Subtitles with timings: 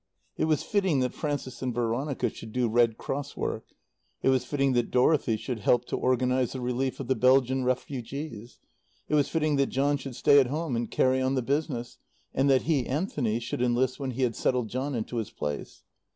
[0.35, 3.65] It was fitting that Frances and Veronica should do Red Cross work.
[4.23, 8.57] It was fitting that Dorothy should help to organize the relief of the Belgium refugees.
[9.07, 11.99] It was fitting that John should stay at home and carry on the business,
[12.33, 15.83] and that he, Anthony, should enlist when he had settled John into his place.